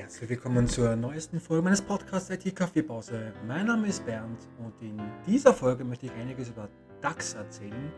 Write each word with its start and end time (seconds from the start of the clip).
Herzlich 0.00 0.30
willkommen 0.30 0.66
zur 0.66 0.96
neuesten 0.96 1.38
Folge 1.38 1.62
meines 1.62 1.82
Podcasts 1.82 2.30
IT 2.30 2.56
Kaffeepause. 2.56 3.34
Mein 3.46 3.66
Name 3.66 3.86
ist 3.86 4.04
Bernd 4.06 4.40
und 4.58 4.72
in 4.80 4.98
dieser 5.26 5.52
Folge 5.52 5.84
möchte 5.84 6.06
ich 6.06 6.12
einiges 6.12 6.48
über 6.48 6.70
DAX 7.02 7.34
erzählen 7.34 7.92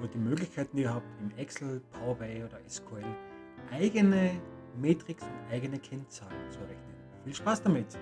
und 0.00 0.14
die 0.14 0.18
Möglichkeiten, 0.18 0.76
die 0.76 0.84
ihr 0.84 0.94
habt, 0.94 1.08
im 1.20 1.36
Excel, 1.36 1.80
Power 1.90 2.14
BI 2.14 2.44
oder 2.44 2.60
SQL 2.68 3.04
eigene 3.72 4.40
Matrix 4.80 5.24
und 5.24 5.52
eigene 5.52 5.80
Kennzahlen 5.80 6.52
zu 6.52 6.60
errechnen. 6.60 6.94
Viel 7.24 7.34
Spaß 7.34 7.64
damit! 7.64 7.98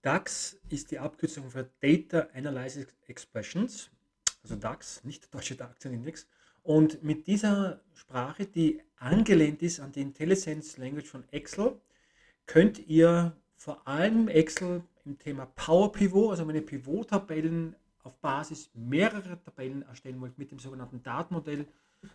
DAX 0.00 0.56
ist 0.70 0.92
die 0.92 0.98
Abkürzung 0.98 1.50
für 1.50 1.68
Data 1.80 2.28
Analysis 2.34 2.86
Expressions, 3.06 3.90
also 4.42 4.56
DAX, 4.56 5.04
nicht 5.04 5.24
der 5.24 5.30
deutsche 5.30 5.56
DAX-Index. 5.56 6.26
Und 6.62 7.02
mit 7.02 7.26
dieser 7.26 7.82
Sprache, 7.92 8.46
die 8.46 8.80
angelehnt 8.96 9.60
ist 9.60 9.78
an 9.78 9.92
die 9.92 10.00
IntelliSense 10.00 10.80
Language 10.80 11.10
von 11.10 11.24
Excel, 11.30 11.78
könnt 12.46 12.86
ihr 12.86 13.36
vor 13.56 13.86
allem 13.86 14.28
Excel 14.28 14.82
im 15.04 15.18
Thema 15.18 15.46
Power 15.46 15.92
Pivot, 15.92 16.30
also 16.30 16.44
meine 16.44 16.62
Pivot-Tabellen 16.62 17.76
auf 18.02 18.16
Basis 18.18 18.70
mehrerer 18.74 19.42
Tabellen 19.42 19.82
erstellen 19.82 20.20
wollt 20.20 20.38
mit 20.38 20.50
dem 20.50 20.58
sogenannten 20.58 21.02
Datenmodell, 21.02 21.66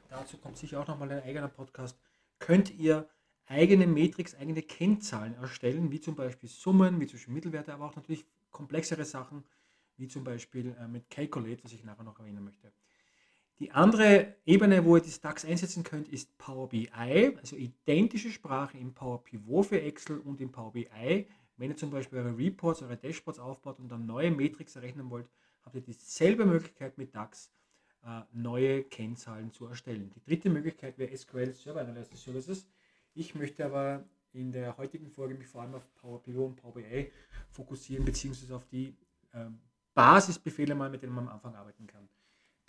dazu 0.09 0.37
kommt 0.37 0.57
sicher 0.57 0.79
auch 0.79 0.87
nochmal 0.87 1.11
ein 1.11 1.23
eigener 1.23 1.47
Podcast, 1.47 1.97
könnt 2.37 2.73
ihr 2.77 3.09
eigene 3.47 3.87
Matrix, 3.87 4.35
eigene 4.35 4.61
Kennzahlen 4.61 5.35
erstellen, 5.35 5.91
wie 5.91 5.99
zum 5.99 6.15
Beispiel 6.15 6.47
Summen, 6.47 6.99
wie 6.99 7.07
zum 7.07 7.17
Beispiel 7.17 7.33
Mittelwerte, 7.33 7.73
aber 7.73 7.85
auch 7.85 7.95
natürlich 7.95 8.25
komplexere 8.51 9.05
Sachen, 9.05 9.43
wie 9.97 10.07
zum 10.07 10.23
Beispiel 10.23 10.75
äh, 10.79 10.87
mit 10.87 11.09
Calculate, 11.09 11.63
was 11.63 11.73
ich 11.73 11.83
nachher 11.83 12.03
noch 12.03 12.19
erwähnen 12.19 12.43
möchte. 12.43 12.71
Die 13.59 13.71
andere 13.71 14.35
Ebene, 14.45 14.85
wo 14.85 14.95
ihr 14.95 15.01
das 15.01 15.19
DAX 15.19 15.43
einsetzen 15.43 15.83
könnt, 15.83 16.07
ist 16.07 16.37
Power 16.37 16.69
BI, 16.69 16.89
also 17.37 17.57
identische 17.57 18.29
Sprache 18.29 18.77
im 18.77 18.93
Power 18.93 19.21
Pivot 19.21 19.65
für 19.65 19.81
Excel 19.81 20.19
und 20.19 20.39
im 20.39 20.49
Power 20.49 20.71
BI. 20.71 21.27
Wenn 21.57 21.69
ihr 21.69 21.75
zum 21.75 21.89
Beispiel 21.89 22.19
eure 22.19 22.37
Reports, 22.37 22.81
eure 22.81 22.95
Dashboards 22.95 23.37
aufbaut 23.37 23.79
und 23.79 23.89
dann 23.89 24.05
neue 24.05 24.31
Matrix 24.31 24.77
errechnen 24.77 25.09
wollt, 25.09 25.27
habt 25.63 25.75
ihr 25.75 25.81
dieselbe 25.81 26.45
Möglichkeit 26.45 26.97
mit 26.97 27.13
DAX 27.13 27.51
äh, 28.05 28.21
neue 28.31 28.83
Kennzahlen 28.85 29.51
zu 29.51 29.65
erstellen. 29.65 30.09
Die 30.15 30.23
dritte 30.23 30.49
Möglichkeit 30.49 30.97
wäre 30.97 31.15
SQL 31.15 31.53
Server 31.53 31.81
Analysis 31.81 32.23
Services. 32.23 32.65
Ich 33.13 33.35
möchte 33.35 33.65
aber 33.65 34.05
in 34.31 34.53
der 34.53 34.77
heutigen 34.77 35.09
Folge 35.09 35.35
mich 35.35 35.47
vor 35.47 35.63
allem 35.63 35.75
auf 35.75 35.95
Power 35.95 36.23
Pivot 36.23 36.45
und 36.51 36.55
Power 36.55 36.75
BI 36.75 37.11
fokussieren, 37.49 38.05
beziehungsweise 38.05 38.55
auf 38.55 38.65
die 38.67 38.95
äh, 39.33 39.47
Basisbefehle 39.93 40.75
mal, 40.75 40.89
mit 40.89 41.03
denen 41.03 41.13
man 41.13 41.27
am 41.27 41.33
Anfang 41.33 41.55
arbeiten 41.55 41.87
kann. 41.87 42.07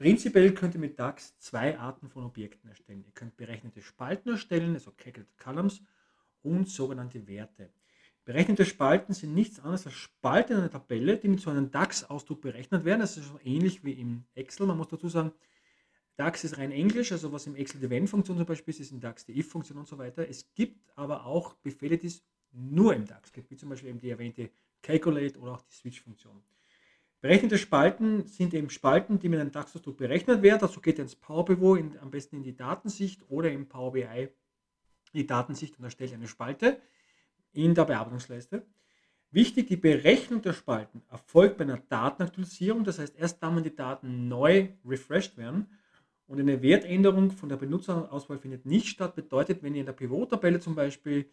Prinzipiell 0.00 0.54
könnt 0.54 0.72
ihr 0.72 0.80
mit 0.80 0.98
DAX 0.98 1.38
zwei 1.40 1.78
Arten 1.78 2.08
von 2.08 2.24
Objekten 2.24 2.70
erstellen. 2.70 3.04
Ihr 3.04 3.12
könnt 3.12 3.36
berechnete 3.36 3.82
Spalten 3.82 4.30
erstellen, 4.30 4.72
also 4.72 4.92
Cackled 4.92 5.36
Columns, 5.36 5.82
und 6.40 6.70
sogenannte 6.70 7.28
Werte. 7.28 7.68
Berechnete 8.24 8.64
Spalten 8.64 9.12
sind 9.12 9.34
nichts 9.34 9.58
anderes 9.58 9.84
als 9.84 9.96
Spalten 9.96 10.54
in 10.54 10.60
einer 10.60 10.70
Tabelle, 10.70 11.18
die 11.18 11.28
mit 11.28 11.40
so 11.40 11.50
einem 11.50 11.70
DAX-Ausdruck 11.70 12.40
berechnet 12.40 12.86
werden. 12.86 13.00
Das 13.00 13.18
ist 13.18 13.28
so 13.28 13.38
ähnlich 13.44 13.84
wie 13.84 13.92
im 13.92 14.24
Excel. 14.34 14.66
Man 14.66 14.78
muss 14.78 14.88
dazu 14.88 15.10
sagen, 15.10 15.32
DAX 16.16 16.44
ist 16.44 16.56
rein 16.56 16.72
Englisch, 16.72 17.12
also 17.12 17.30
was 17.30 17.46
im 17.46 17.54
Excel 17.54 17.82
die 17.82 17.90
Wenn-Funktion 17.90 18.38
zum 18.38 18.46
Beispiel 18.46 18.72
ist, 18.72 18.80
ist 18.80 18.92
in 18.92 19.00
DAX 19.00 19.26
die 19.26 19.38
If-Funktion 19.38 19.76
und 19.76 19.86
so 19.86 19.98
weiter. 19.98 20.26
Es 20.26 20.50
gibt 20.54 20.80
aber 20.96 21.26
auch 21.26 21.52
Befehle, 21.56 21.98
die 21.98 22.06
es 22.06 22.24
nur 22.52 22.94
im 22.94 23.04
DAX 23.04 23.34
gibt, 23.34 23.50
wie 23.50 23.56
zum 23.58 23.68
Beispiel 23.68 23.90
eben 23.90 24.00
die 24.00 24.08
erwähnte 24.08 24.48
Calculate 24.80 25.38
oder 25.38 25.52
auch 25.52 25.62
die 25.62 25.74
Switch-Funktion. 25.74 26.42
Berechnete 27.20 27.58
Spalten 27.58 28.26
sind 28.26 28.54
eben 28.54 28.70
Spalten, 28.70 29.18
die 29.18 29.28
mit 29.28 29.40
einem 29.40 29.52
DAX-Ausdruck 29.52 29.98
berechnet 29.98 30.40
werden. 30.40 30.60
Dazu 30.60 30.80
geht 30.80 30.98
ihr 30.98 31.02
ins 31.02 31.16
Power 31.16 31.44
Pivot, 31.44 31.78
in, 31.78 31.98
am 31.98 32.10
besten 32.10 32.36
in 32.36 32.42
die 32.42 32.56
Datensicht 32.56 33.22
oder 33.28 33.50
im 33.50 33.68
Power 33.68 33.92
BI 33.92 34.30
in 35.12 35.20
die 35.20 35.26
Datensicht 35.26 35.78
und 35.78 35.84
erstellt 35.84 36.14
eine 36.14 36.28
Spalte 36.28 36.80
in 37.52 37.74
der 37.74 37.84
Bearbeitungsleiste. 37.84 38.66
Wichtig, 39.32 39.68
die 39.68 39.76
Berechnung 39.76 40.40
der 40.40 40.54
Spalten 40.54 41.02
erfolgt 41.10 41.58
bei 41.58 41.64
einer 41.64 41.76
Datenaktualisierung, 41.76 42.84
das 42.84 42.98
heißt 42.98 43.16
erst 43.16 43.42
dann, 43.42 43.54
wenn 43.54 43.64
die 43.64 43.76
Daten 43.76 44.28
neu 44.28 44.68
refreshed 44.84 45.36
werden 45.36 45.66
und 46.26 46.40
eine 46.40 46.62
Wertänderung 46.62 47.30
von 47.30 47.48
der 47.48 47.56
Benutzerauswahl 47.56 48.38
findet 48.38 48.64
nicht 48.64 48.88
statt, 48.88 49.14
bedeutet, 49.14 49.62
wenn 49.62 49.74
ihr 49.74 49.80
in 49.80 49.86
der 49.86 49.92
Pivot-Tabelle 49.92 50.58
zum 50.58 50.74
Beispiel 50.74 51.30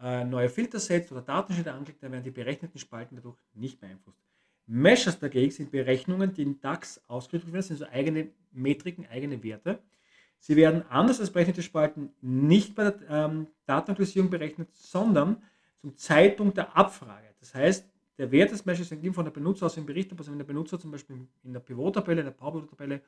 äh, 0.00 0.24
neue 0.24 0.48
Filter 0.48 0.80
setzt 0.80 1.12
oder 1.12 1.22
Datenschnitte 1.22 1.72
anklickt, 1.72 2.02
dann 2.02 2.12
werden 2.12 2.24
die 2.24 2.30
berechneten 2.30 2.78
Spalten 2.78 3.16
dadurch 3.16 3.38
nicht 3.54 3.80
beeinflusst. 3.80 4.27
Meshes 4.68 5.18
dagegen 5.18 5.50
sind 5.50 5.70
Berechnungen, 5.70 6.34
die 6.34 6.42
in 6.42 6.60
DAX 6.60 7.00
ausgedrückt 7.08 7.52
werden, 7.52 7.62
sind 7.62 7.78
so 7.78 7.86
eigene 7.86 8.28
Metriken, 8.52 9.06
eigene 9.06 9.42
Werte. 9.42 9.80
Sie 10.38 10.56
werden 10.56 10.84
anders 10.88 11.20
als 11.20 11.30
berechnete 11.30 11.62
Spalten 11.62 12.10
nicht 12.20 12.74
bei 12.74 12.90
der 12.90 12.96
ähm, 13.08 13.46
Datenaktualisierung 13.66 14.30
berechnet, 14.30 14.68
sondern 14.74 15.42
zum 15.80 15.96
Zeitpunkt 15.96 16.58
der 16.58 16.76
Abfrage. 16.76 17.28
Das 17.40 17.54
heißt, 17.54 17.88
der 18.18 18.30
Wert 18.30 18.50
des 18.50 18.66
Meshes 18.66 18.90
hängt 18.90 19.14
von 19.14 19.24
der 19.24 19.32
Benutzer 19.32 19.66
aus 19.66 19.74
dem 19.74 19.86
Bericht. 19.86 20.12
Also 20.16 20.30
wenn 20.30 20.38
der 20.38 20.44
Benutzer 20.44 20.78
zum 20.78 20.90
Beispiel 20.90 21.26
in 21.44 21.52
der 21.52 21.60
Pivot-Tabelle, 21.60 22.20
in 22.20 22.26
der 22.26 22.32
Power 22.32 22.60
BI-Tabelle 22.60 23.00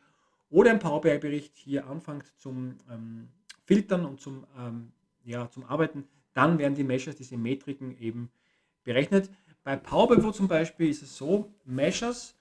oder 0.49 0.71
im 0.71 0.79
Power 0.79 1.01
BI-Bericht 1.01 1.57
hier 1.57 1.87
anfängt 1.87 2.33
zum 2.39 2.77
ähm, 2.91 3.29
Filtern 3.65 4.07
und 4.07 4.21
zum, 4.21 4.47
ähm, 4.59 4.93
ja, 5.25 5.51
zum 5.51 5.65
Arbeiten, 5.65 6.05
dann 6.33 6.59
werden 6.59 6.75
die 6.75 6.85
Meshes, 6.85 7.17
diese 7.17 7.37
Metriken 7.37 7.99
eben 7.99 8.31
berechnet. 8.85 9.31
Bei 9.63 9.77
Power 9.77 10.33
zum 10.33 10.49
Beispiel 10.49 10.89
ist 10.89 11.03
es 11.03 11.17
so, 11.17 11.53
Measures 11.65 12.35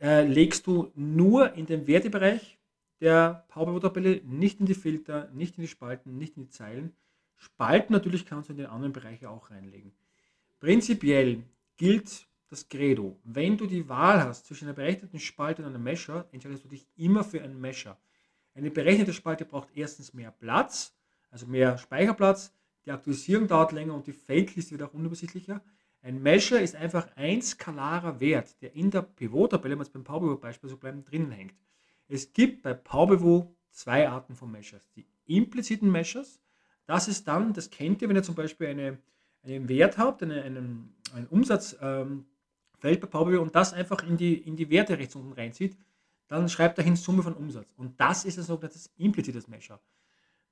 äh, 0.00 0.26
legst 0.26 0.66
du 0.66 0.90
nur 0.94 1.54
in 1.54 1.66
den 1.66 1.86
Wertebereich 1.86 2.58
der 3.00 3.44
Power 3.48 3.66
Pivot 3.66 3.82
Tabelle, 3.82 4.20
nicht 4.24 4.60
in 4.60 4.66
die 4.66 4.74
Filter, 4.74 5.28
nicht 5.32 5.58
in 5.58 5.62
die 5.62 5.68
Spalten, 5.68 6.16
nicht 6.18 6.36
in 6.36 6.44
die 6.44 6.50
Zeilen. 6.50 6.92
Spalten 7.36 7.92
natürlich 7.92 8.24
kannst 8.24 8.48
du 8.48 8.52
in 8.52 8.58
den 8.58 8.66
anderen 8.66 8.92
Bereiche 8.92 9.28
auch 9.28 9.50
reinlegen. 9.50 9.92
Prinzipiell 10.60 11.42
gilt 11.76 12.26
das 12.48 12.68
Credo. 12.68 13.18
Wenn 13.24 13.56
du 13.56 13.66
die 13.66 13.88
Wahl 13.88 14.22
hast 14.22 14.46
zwischen 14.46 14.66
einer 14.66 14.74
berechneten 14.74 15.18
Spalte 15.18 15.62
und 15.62 15.68
einem 15.68 15.82
Mesher, 15.82 16.28
entscheidest 16.32 16.64
du 16.64 16.68
dich 16.68 16.86
immer 16.96 17.24
für 17.24 17.42
einen 17.42 17.60
Mesher. 17.60 17.98
Eine 18.54 18.70
berechnete 18.70 19.12
Spalte 19.12 19.44
braucht 19.44 19.68
erstens 19.74 20.14
mehr 20.14 20.30
Platz, 20.30 20.94
also 21.30 21.46
mehr 21.46 21.78
Speicherplatz, 21.78 22.52
die 22.84 22.92
Aktualisierung 22.92 23.48
dauert 23.48 23.72
länger 23.72 23.94
und 23.94 24.06
die 24.06 24.12
Feldliste 24.12 24.72
wird 24.72 24.82
auch 24.82 24.94
unübersichtlicher. 24.94 25.62
Ein 26.02 26.20
Mesher 26.20 26.60
ist 26.60 26.74
einfach 26.74 27.06
ein 27.14 27.40
skalarer 27.42 28.18
Wert, 28.18 28.60
der 28.60 28.74
in 28.74 28.90
der 28.90 29.02
Pivot-Tabelle, 29.02 29.72
wenn 29.72 29.78
wir 29.78 29.84
jetzt 29.84 29.92
beim 29.92 30.02
Power-Pivot-Beispiel 30.02 30.68
so 30.68 30.76
bleiben, 30.76 31.04
drinnen 31.04 31.30
hängt. 31.30 31.54
Es 32.08 32.32
gibt 32.32 32.62
bei 32.62 32.74
Power-Pivot 32.74 33.48
zwei 33.70 34.08
Arten 34.08 34.34
von 34.34 34.50
Meshers. 34.50 34.82
Die 34.96 35.06
impliziten 35.26 35.90
Meshers, 35.90 36.40
das 36.86 37.06
ist 37.06 37.28
dann, 37.28 37.52
das 37.52 37.70
kennt 37.70 38.02
ihr, 38.02 38.08
wenn 38.08 38.16
ihr 38.16 38.24
zum 38.24 38.34
Beispiel 38.34 38.66
eine, 38.66 38.98
einen 39.44 39.68
Wert 39.68 39.96
habt, 39.96 40.24
eine, 40.24 40.42
einen, 40.42 40.92
einen 41.14 41.26
Umsatzfeld 41.28 41.80
ähm, 41.82 42.24
bei 42.82 42.96
Power 42.96 43.40
und 43.40 43.54
das 43.54 43.72
einfach 43.72 44.02
in 44.04 44.16
die, 44.16 44.34
in 44.34 44.56
die 44.56 44.70
Werte 44.70 44.98
rechts 44.98 45.14
unten 45.14 45.32
reinzieht, 45.32 45.76
dann 46.26 46.48
schreibt 46.48 46.78
dahin 46.78 46.96
Summe 46.96 47.22
von 47.22 47.34
Umsatz. 47.34 47.72
Und 47.76 48.00
das 48.00 48.24
ist 48.24 48.38
ein 48.38 48.44
sogenanntes 48.44 48.90
implizites 48.96 49.46
Mesher. 49.46 49.80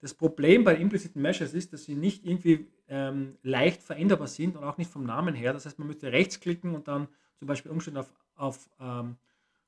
Das 0.00 0.14
Problem 0.14 0.64
bei 0.64 0.76
impliziten 0.76 1.20
Meshes 1.20 1.52
ist, 1.52 1.72
dass 1.72 1.84
sie 1.84 1.94
nicht 1.94 2.24
irgendwie 2.24 2.66
ähm, 2.88 3.36
leicht 3.42 3.82
veränderbar 3.82 4.28
sind 4.28 4.56
und 4.56 4.64
auch 4.64 4.78
nicht 4.78 4.90
vom 4.90 5.04
Namen 5.04 5.34
her. 5.34 5.52
Das 5.52 5.66
heißt, 5.66 5.78
man 5.78 5.88
müsste 5.88 6.10
rechtsklicken 6.10 6.74
und 6.74 6.88
dann 6.88 7.08
zum 7.38 7.48
Beispiel 7.48 7.70
umstellen 7.70 7.98
auf, 7.98 8.12
auf 8.34 8.70
ähm, 8.80 9.16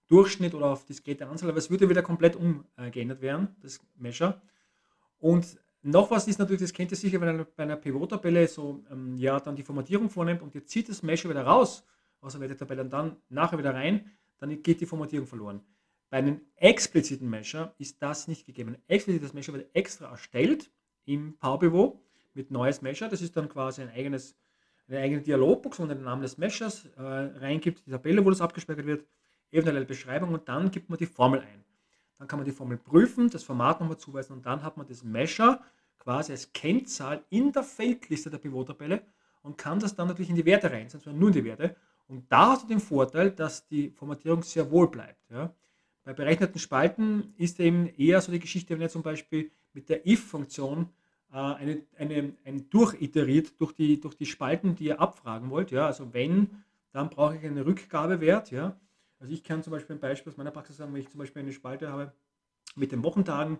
Durchschnitt 0.08 0.54
oder 0.54 0.66
auf 0.66 0.84
diskrete 0.84 1.26
Anzahl, 1.26 1.48
aber 1.48 1.58
es 1.58 1.70
würde 1.70 1.88
wieder 1.88 2.02
komplett 2.02 2.36
umgeändert 2.36 3.20
werden, 3.20 3.56
das 3.60 3.80
Mesher. 3.96 4.40
Und 5.18 5.58
noch 5.82 6.10
was 6.10 6.28
ist 6.28 6.38
natürlich, 6.38 6.62
das 6.62 6.72
kennt 6.72 6.90
ihr 6.90 6.96
sicher, 6.96 7.20
wenn 7.20 7.38
ihr 7.40 7.46
bei 7.56 7.62
einer 7.62 7.76
Pivot-Tabelle 7.76 8.46
so 8.46 8.84
ähm, 8.90 9.16
ja, 9.16 9.40
dann 9.40 9.56
die 9.56 9.62
Formatierung 9.62 10.10
vornimmt 10.10 10.42
und 10.42 10.54
ihr 10.54 10.64
zieht 10.64 10.88
das 10.88 11.02
Mesher 11.02 11.30
wieder 11.30 11.44
raus 11.44 11.84
aus 12.20 12.32
der 12.32 12.40
Wertetabelle 12.40 12.82
und 12.82 12.90
dann 12.92 13.16
nachher 13.28 13.58
wieder 13.58 13.74
rein, 13.74 14.10
dann 14.38 14.62
geht 14.62 14.80
die 14.80 14.86
Formatierung 14.86 15.26
verloren. 15.26 15.60
Bei 16.12 16.18
einem 16.18 16.42
expliziten 16.56 17.30
Mesher 17.30 17.74
ist 17.78 18.02
das 18.02 18.28
nicht 18.28 18.44
gegeben. 18.44 18.74
Ein 18.74 18.82
explizites 18.86 19.32
Mesher 19.32 19.54
wird 19.54 19.74
extra 19.74 20.10
erstellt 20.10 20.70
im 21.06 21.38
Power 21.38 21.58
Pivot 21.58 21.98
mit 22.34 22.50
neues 22.50 22.82
Mesher. 22.82 23.08
Das 23.08 23.22
ist 23.22 23.34
dann 23.34 23.48
quasi 23.48 23.80
ein 23.80 23.88
eigenes, 23.88 24.36
eine 24.88 24.98
eigene 24.98 25.22
Dialogbox, 25.22 25.78
wo 25.78 25.86
man 25.86 25.96
den 25.96 26.04
Namen 26.04 26.20
des 26.20 26.36
Meshers 26.36 26.84
äh, 26.98 27.00
reingibt, 27.00 27.86
die 27.86 27.90
Tabelle, 27.90 28.22
wo 28.22 28.28
das 28.28 28.42
abgespeichert 28.42 28.84
wird, 28.84 29.06
eventuell 29.52 29.86
Beschreibung 29.86 30.34
und 30.34 30.46
dann 30.46 30.70
gibt 30.70 30.90
man 30.90 30.98
die 30.98 31.06
Formel 31.06 31.40
ein. 31.40 31.64
Dann 32.18 32.28
kann 32.28 32.40
man 32.40 32.44
die 32.44 32.52
Formel 32.52 32.76
prüfen, 32.76 33.30
das 33.30 33.42
Format 33.42 33.80
nochmal 33.80 33.96
zuweisen 33.96 34.34
und 34.34 34.44
dann 34.44 34.62
hat 34.62 34.76
man 34.76 34.86
das 34.86 35.02
Mesher 35.02 35.62
quasi 35.98 36.32
als 36.32 36.52
Kennzahl 36.52 37.24
in 37.30 37.52
der 37.52 37.62
Feldliste 37.62 38.28
der 38.28 38.36
Pivot-Tabelle 38.36 39.00
und 39.40 39.56
kann 39.56 39.80
das 39.80 39.96
dann 39.96 40.08
natürlich 40.08 40.28
in 40.28 40.36
die 40.36 40.44
Werte 40.44 40.70
rein, 40.70 40.90
sondern 40.90 41.18
nur 41.18 41.28
in 41.28 41.36
die 41.36 41.44
Werte. 41.44 41.74
Und 42.06 42.30
da 42.30 42.50
hast 42.50 42.64
du 42.64 42.68
den 42.68 42.80
Vorteil, 42.80 43.30
dass 43.30 43.66
die 43.66 43.88
Formatierung 43.88 44.42
sehr 44.42 44.70
wohl 44.70 44.90
bleibt. 44.90 45.30
Ja. 45.30 45.54
Bei 46.04 46.12
berechneten 46.12 46.58
Spalten 46.58 47.32
ist 47.36 47.60
eben 47.60 47.88
eher 47.96 48.20
so 48.20 48.32
die 48.32 48.40
Geschichte, 48.40 48.74
wenn 48.74 48.82
ihr 48.82 48.88
zum 48.88 49.02
Beispiel 49.02 49.50
mit 49.72 49.88
der 49.88 50.06
if-Funktion 50.06 50.88
äh, 51.32 51.36
eine, 51.36 51.82
eine, 51.96 52.34
ein 52.44 52.68
durchiteriert 52.70 53.60
durch 53.60 53.72
die, 53.72 54.00
durch 54.00 54.16
die 54.16 54.26
Spalten, 54.26 54.74
die 54.74 54.86
ihr 54.86 55.00
abfragen 55.00 55.50
wollt. 55.50 55.70
Ja? 55.70 55.86
Also 55.86 56.12
wenn, 56.12 56.64
dann 56.90 57.08
brauche 57.08 57.36
ich 57.36 57.44
einen 57.44 57.58
Rückgabewert. 57.58 58.50
Ja? 58.50 58.76
Also 59.20 59.32
ich 59.32 59.44
kann 59.44 59.62
zum 59.62 59.70
Beispiel 59.70 59.96
ein 59.96 60.00
Beispiel 60.00 60.32
aus 60.32 60.36
meiner 60.36 60.50
Praxis 60.50 60.76
sagen, 60.76 60.92
wenn 60.92 61.00
ich 61.00 61.08
zum 61.08 61.18
Beispiel 61.18 61.42
eine 61.42 61.52
Spalte 61.52 61.90
habe 61.90 62.12
mit 62.74 62.90
den 62.90 63.04
Wochentagen, 63.04 63.58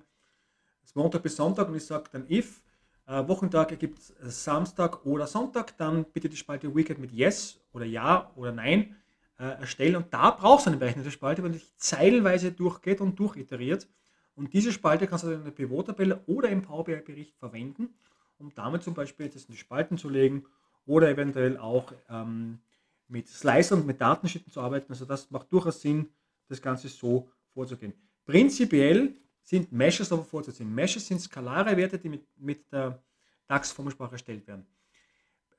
das 0.83 0.97
Montag 0.97 1.23
bis 1.23 1.37
Sonntag 1.37 1.69
und 1.69 1.77
ich 1.77 1.87
sage 1.87 2.11
dann 2.11 2.29
if, 2.29 2.61
äh, 3.07 3.27
Wochentag 3.29 3.71
ergibt 3.71 4.01
Samstag 4.23 5.07
oder 5.07 5.29
Sonntag, 5.29 5.77
dann 5.77 6.05
bitte 6.05 6.29
die 6.29 6.37
Spalte 6.37 6.75
Weekend 6.75 6.99
mit 6.99 7.13
Yes 7.13 7.61
oder 7.73 7.85
Ja 7.85 8.33
oder 8.35 8.51
Nein 8.51 8.97
äh, 9.43 9.59
erstellen. 9.61 9.97
Und 9.97 10.15
da 10.15 10.31
brauchst 10.31 10.67
du 10.67 10.71
eine 10.71 10.79
berechnete 10.79 11.11
Spalte, 11.11 11.43
weil 11.43 11.51
die 11.51 11.61
zeilenweise 11.77 12.53
durchgeht 12.53 13.01
und 13.01 13.19
durchiteriert. 13.19 13.89
Und 14.37 14.55
diese 14.55 14.73
Spalte 14.73 15.09
kannst 15.09 15.25
du 15.25 15.31
dann 15.31 15.39
in 15.39 15.45
der 15.45 15.51
Pivot-Tabelle 15.51 16.23
oder 16.27 16.49
im 16.49 16.63
Power 16.63 16.85
BI-Bericht 16.85 17.37
verwenden, 17.37 17.93
um 18.39 18.55
damit 18.55 18.85
zum 18.85 18.95
Beispiel 18.95 19.29
das 19.29 19.47
in 19.47 19.53
die 19.53 19.59
Spalten 19.59 19.99
zu 19.99 20.09
legen 20.09 20.45
oder 20.87 21.11
eventuell 21.11 21.59
auch 21.59 21.93
ähm, 22.09 22.61
mit 23.09 23.29
Slicer 23.29 23.75
und 23.75 23.85
mit 23.85 24.01
Datenschitten 24.01 24.53
zu 24.53 24.61
arbeiten. 24.61 24.93
Also 24.93 25.05
das 25.07 25.29
macht 25.33 25.53
durchaus 25.53 25.81
Sinn, 25.81 26.09
das 26.49 26.63
Ganze 26.63 26.87
so 26.87 27.29
vorzugehen. 27.53 27.95
Prinzipiell 28.25 29.17
sind 29.43 29.73
Meshes 29.73 30.13
aber 30.13 30.25
vorzuziehen. 30.25 30.73
Meshes 30.73 31.07
sind 31.07 31.21
skalare 31.21 31.77
Werte, 31.77 31.99
die 31.99 32.09
mit, 32.09 32.25
mit 32.37 32.73
der 32.73 33.03
DAX-Formelsprache 33.49 34.13
erstellt 34.13 34.47
werden. 34.47 34.67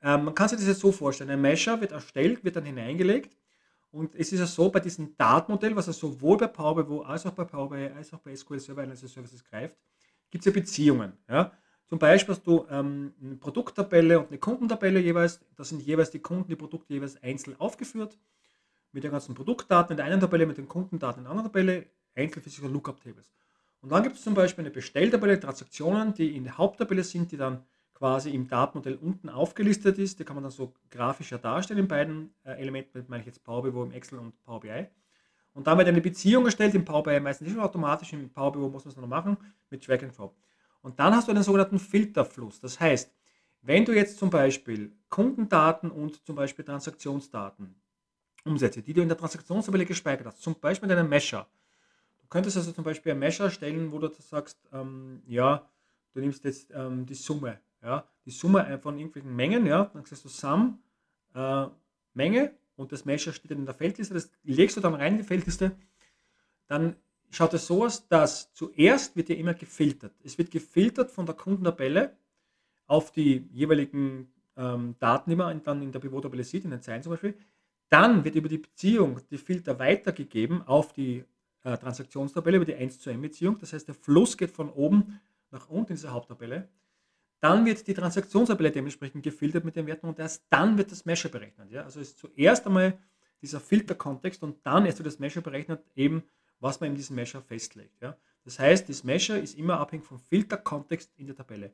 Ähm, 0.02 0.24
man 0.24 0.34
kann 0.34 0.48
sich 0.48 0.58
das 0.58 0.68
jetzt 0.68 0.80
so 0.80 0.94
vorstellen, 0.94 1.30
ein 1.30 1.42
Mesher 1.42 1.82
wird 1.82 1.92
erstellt, 1.92 2.46
wird 2.46 2.56
dann 2.56 2.66
hineingelegt 2.66 3.36
und 3.94 4.16
es 4.16 4.32
ist 4.32 4.40
ja 4.40 4.48
so, 4.48 4.70
bei 4.70 4.80
diesem 4.80 5.16
Datenmodell, 5.18 5.76
was 5.76 5.86
ja 5.86 5.94
sowohl 5.94 6.38
bei 6.38 6.48
Power 6.48 6.84
BI 6.84 7.06
als 7.06 7.28
auch 7.28 7.32
bei 7.32 7.44
Power 7.44 7.70
BI 7.70 7.90
als 7.90 8.12
auch 8.12 8.20
bei 8.20 8.36
SQL 8.36 8.60
Server 8.60 8.82
Analysis 8.82 9.14
Services 9.14 9.44
greift, 9.44 9.78
gibt 10.32 10.42
es 10.42 10.46
ja 10.48 10.52
Beziehungen. 10.52 11.14
Ja? 11.30 11.52
Zum 11.86 12.00
Beispiel 12.00 12.34
hast 12.34 12.48
du 12.48 12.66
ähm, 12.72 13.14
eine 13.22 13.36
Produkttabelle 13.36 14.20
und 14.20 14.30
eine 14.30 14.40
Kundentabelle 14.40 15.00
jeweils. 15.00 15.42
Da 15.56 15.64
sind 15.64 15.84
jeweils 15.84 16.10
die 16.10 16.18
Kunden, 16.20 16.50
die 16.50 16.56
Produkte 16.56 16.92
jeweils 16.92 17.22
einzeln 17.22 17.56
aufgeführt. 17.60 18.18
Mit 18.94 19.04
den 19.04 19.12
ganzen 19.12 19.36
Produktdaten 19.36 19.92
in 19.92 19.98
der 19.98 20.08
einen 20.08 20.20
Tabelle, 20.20 20.48
mit 20.48 20.58
den 20.58 20.68
Kundendaten 20.68 21.20
in 21.20 21.24
der 21.26 21.32
anderen 21.32 21.52
Tabelle, 21.52 21.86
einzeln 22.16 22.42
für 22.42 22.68
Lookup-Tables. 22.68 23.32
Und 23.82 23.92
dann 23.92 24.02
gibt 24.02 24.16
es 24.16 24.24
zum 24.24 24.34
Beispiel 24.34 24.64
eine 24.64 24.72
Bestelltabelle, 24.72 25.40
Transaktionen, 25.40 26.16
die 26.16 26.36
in 26.36 26.46
der 26.46 26.58
Haupttabelle 26.58 27.04
sind, 27.04 27.32
die 27.32 27.38
dann 27.38 27.64
quasi 28.04 28.32
im 28.32 28.50
Datenmodell 28.50 28.96
unten 28.96 29.30
aufgelistet 29.30 29.98
ist. 29.98 30.20
Die 30.20 30.26
kann 30.26 30.36
man 30.36 30.44
dann 30.44 30.52
so 30.52 30.74
grafischer 30.92 31.38
darstellen 31.38 31.80
in 31.80 31.88
beiden 31.88 32.34
äh, 32.44 32.52
Elementen, 32.60 33.00
das 33.00 33.08
meine 33.08 33.22
ich 33.22 33.28
jetzt 33.28 33.46
Power 33.46 33.64
BI 33.64 33.70
im 33.70 33.94
Excel 33.94 34.20
und 34.20 34.34
Power 34.44 34.60
BI. 34.60 34.88
Und 35.54 35.68
dann 35.68 35.78
wird 35.78 35.88
eine 35.88 36.02
Beziehung 36.02 36.44
erstellt, 36.44 36.76
im 36.76 36.84
Power 36.84 37.02
BI 37.02 37.18
meistens 37.22 37.48
nicht 37.48 37.58
automatisch, 37.58 38.12
im 38.12 38.30
Power 38.30 38.52
BI 38.52 38.60
muss 38.60 38.84
man 38.84 38.92
es 38.92 38.98
noch 38.98 39.08
machen, 39.08 39.38
mit 39.70 39.88
Drag 39.88 40.04
and 40.04 40.18
Drop. 40.18 40.36
Und 40.82 41.00
dann 41.00 41.16
hast 41.16 41.30
du 41.30 41.32
einen 41.32 41.44
sogenannten 41.44 41.80
Filterfluss. 41.80 42.60
Das 42.60 42.78
heißt, 42.78 43.10
wenn 43.62 43.86
du 43.86 43.94
jetzt 43.94 44.18
zum 44.18 44.30
Beispiel 44.30 44.92
Kundendaten 45.08 45.90
und 45.90 46.26
zum 46.26 46.36
Beispiel 46.36 46.66
Transaktionsdaten 46.66 47.74
umsetze, 48.44 48.82
die 48.82 48.92
du 48.92 49.02
in 49.02 49.08
der 49.08 49.18
Transaktionstabelle 49.18 49.86
gespeichert 49.86 50.28
hast, 50.28 50.42
zum 50.42 50.60
Beispiel 50.60 50.92
in 50.92 50.98
einem 50.98 51.08
Mesher, 51.08 51.48
du 52.20 52.28
könntest 52.28 52.58
also 52.58 52.74
zum 52.74 52.84
Beispiel 52.84 53.14
ein 53.14 53.20
Mesher 53.20 53.50
stellen, 53.50 53.94
wo 53.94 54.00
du 54.00 54.10
sagst, 54.20 54.58
ähm, 54.74 55.24
ja, 55.26 55.70
du 56.14 56.20
nimmst 56.20 56.44
jetzt 56.44 56.70
ähm, 56.76 57.06
die 57.06 57.16
Summe 57.16 57.62
ja, 57.84 58.08
die 58.26 58.32
Summe 58.32 58.80
von 58.80 58.98
irgendwelchen 58.98 59.36
Mengen, 59.36 59.66
ja, 59.66 59.86
dann 59.94 60.06
sagst 60.06 60.26
du 60.26 60.30
Sum, 60.30 60.80
äh, 61.36 61.68
Menge 62.14 62.54
und 62.76 62.92
das 62.92 63.06
Mesher 63.06 63.34
steht 63.34 63.52
in 63.52 63.66
der 63.66 63.74
Feldliste, 63.74 64.14
das 64.14 64.32
legst 64.44 64.78
du 64.78 64.82
dann 64.82 64.96
rein 64.96 65.14
in 65.14 65.18
die 65.20 65.24
Feldliste, 65.24 65.76
dann 66.68 66.96
schaut 67.30 67.54
es 67.54 67.68
so 67.68 67.86
aus, 67.86 68.08
dass 68.08 68.54
zuerst 68.54 69.16
wird 69.16 69.30
ja 69.30 69.36
immer 69.36 69.54
gefiltert. 69.54 70.14
Es 70.24 70.38
wird 70.38 70.52
gefiltert 70.52 71.12
von 71.12 71.26
der 71.26 71.36
Kundentabelle 71.36 72.16
auf 72.88 73.12
die 73.12 73.48
jeweiligen 73.52 74.32
ähm, 74.56 74.96
Daten, 75.00 75.32
die 75.32 75.36
man 75.36 75.64
dann 75.64 75.82
in 75.82 75.92
der 75.92 76.00
Pivot-Tabelle 76.00 76.44
sieht, 76.44 76.64
in 76.64 76.72
den 76.72 76.82
Zeilen 76.82 77.02
zum 77.02 77.12
Beispiel. 77.12 77.36
Dann 77.90 78.24
wird 78.24 78.36
über 78.36 78.50
die 78.50 78.60
Beziehung 78.60 79.20
die 79.30 79.38
Filter 79.38 79.78
weitergegeben 79.80 80.62
auf 80.64 80.94
die 80.94 81.24
äh, 81.64 81.78
Transaktionstabelle, 81.78 82.58
über 82.58 82.66
die 82.66 82.76
1 82.76 83.00
zu 83.00 83.10
1 83.10 83.22
Beziehung. 83.22 83.58
Das 83.60 83.74
heißt, 83.74 83.88
der 83.88 83.96
Fluss 83.96 84.38
geht 84.38 84.52
von 84.52 84.70
oben 84.70 85.20
nach 85.52 85.70
unten 85.70 85.92
in 85.92 85.96
dieser 85.96 86.12
Haupttabelle. 86.12 86.68
Dann 87.44 87.66
wird 87.66 87.86
die 87.88 87.94
Transaktionstabelle 87.94 88.72
dementsprechend 88.72 89.22
gefiltert 89.22 89.66
mit 89.66 89.76
den 89.76 89.86
Werten 89.86 90.08
und 90.08 90.18
erst 90.18 90.46
dann 90.50 90.78
wird 90.78 90.94
das 90.94 91.04
Mesher 91.04 91.28
berechnet. 91.28 91.70
Ja? 91.72 91.84
Also 91.84 92.00
ist 92.00 92.18
zuerst 92.18 92.66
einmal 92.66 92.98
dieser 93.42 93.60
Filterkontext 93.60 94.44
und 94.44 94.66
dann 94.66 94.86
erst 94.86 95.00
wird 95.00 95.08
das 95.08 95.20
Mesher 95.20 95.42
berechnet, 95.42 95.84
eben 95.94 96.24
was 96.62 96.80
man 96.80 96.92
in 96.92 96.96
diesem 96.96 97.18
Mesher 97.18 97.42
festlegt. 97.42 98.02
Ja? 98.02 98.16
Das 98.46 98.60
heißt, 98.60 98.88
das 98.88 99.04
Mesher 99.04 99.42
ist 99.42 99.58
immer 99.58 99.78
abhängig 99.78 100.06
vom 100.06 100.20
Filterkontext 100.20 101.12
in 101.18 101.28
der 101.28 101.36
Tabelle. 101.36 101.74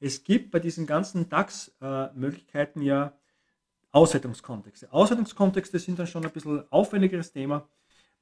Es 0.00 0.22
gibt 0.22 0.50
bei 0.50 0.58
diesen 0.60 0.86
ganzen 0.86 1.30
DAX-Möglichkeiten 1.30 2.82
ja 2.82 3.16
Auswertungskontexte. 3.92 4.92
Auswertungskontexte 4.92 5.78
sind 5.78 5.98
dann 5.98 6.06
schon 6.08 6.26
ein 6.26 6.30
bisschen 6.30 6.70
aufwendigeres 6.70 7.32
Thema. 7.32 7.66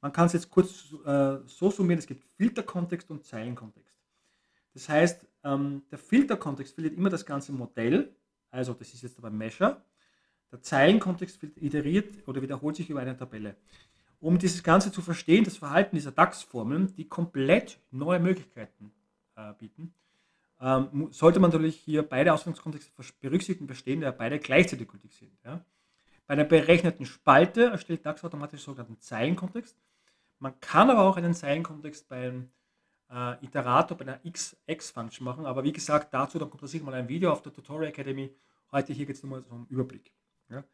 Man 0.01 0.13
kann 0.13 0.27
es 0.27 0.33
jetzt 0.35 0.49
kurz 0.49 0.95
äh, 1.05 1.39
so 1.47 1.73
summieren, 1.73 1.99
es 1.99 2.07
gibt 2.07 2.23
Filterkontext 2.37 3.11
und 3.11 3.25
Zeilenkontext. 3.25 3.94
Das 4.75 4.89
heißt, 4.89 5.27
ähm, 5.45 5.83
der 5.91 5.99
Filterkontext 5.99 6.75
filtert 6.75 6.95
immer 6.95 7.11
das 7.11 7.25
ganze 7.25 7.53
Modell, 7.53 8.15
also 8.51 8.75
das 8.75 8.93
ist 8.93 9.03
jetzt 9.03 9.21
beim 9.21 9.37
Mesher. 9.37 9.83
Der 10.53 10.61
Zeilenkontext 10.61 11.43
iteriert 11.57 12.29
oder 12.29 12.43
wiederholt 12.43 12.77
sich 12.77 12.91
über 12.91 13.01
eine 13.01 13.17
Tabelle. 13.17 13.57
Um 14.21 14.39
dieses 14.39 14.63
Ganze 14.63 14.93
zu 14.93 15.03
verstehen, 15.03 15.45
das 15.45 15.57
Verhalten 15.57 15.97
dieser 15.97 16.13
DAX-Formeln, 16.13 16.95
die 16.97 17.09
komplett 17.09 17.79
neue 17.91 18.21
Möglichkeiten 18.21 18.93
äh, 19.37 19.53
bieten, 19.55 19.93
ähm, 20.61 21.09
sollte 21.11 21.41
man 21.41 21.51
natürlich 21.51 21.77
hier 21.77 22.03
beide 22.03 22.33
Ausführungskontexte 22.33 22.93
berücksichtigen, 23.21 23.67
verstehen, 23.67 24.01
da 24.01 24.11
beide 24.13 24.39
gleichzeitig 24.39 24.89
gültig 24.89 25.15
sind. 25.15 25.33
Ja. 25.45 25.65
Bei 26.27 26.35
einer 26.35 26.45
berechneten 26.45 27.05
Spalte 27.05 27.65
erstellt 27.67 28.07
DAX 28.07 28.25
automatisch 28.25 28.63
sogenannten 28.63 28.99
Zeilenkontext. 29.01 29.77
Man 30.39 30.59
kann 30.61 30.91
aber 30.91 31.03
auch 31.03 31.17
einen 31.17 31.35
Zeilenkontext 31.35 32.09
beim 32.09 32.51
äh, 33.15 33.45
Iterator 33.45 33.97
bei 33.97 34.05
einer 34.05 34.21
X-Function 34.67 35.25
machen. 35.25 35.47
Aber 35.47 35.63
wie 35.65 35.73
gesagt, 35.73 36.13
dazu 36.13 36.39
dann 36.39 36.51
kommt 36.51 36.63
da 36.63 36.67
sicher 36.67 36.85
mal 36.85 36.95
ein 36.95 37.09
Video 37.09 37.33
auf 37.33 37.43
der 37.43 37.53
Tutorial 37.53 37.91
Academy. 37.91 38.35
Heute 38.73 38.93
hier 38.93 39.07
geht 39.07 39.17
es 39.17 39.23
nur 39.23 39.31
mal 39.39 39.45
um 39.51 39.67
Überblick. 39.69 40.13
Ja. 40.49 40.65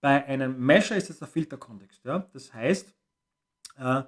Bei 0.00 0.24
einem 0.26 0.58
Mesher 0.64 0.96
ist 0.96 1.08
jetzt 1.08 1.20
der 1.20 1.28
Filterkontext. 1.28 2.04
Ja. 2.04 2.28
Das 2.32 2.52
heißt, 2.52 2.94
äh, 3.78 4.02